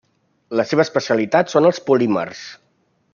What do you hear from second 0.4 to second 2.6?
La seva especialitat són els polímers.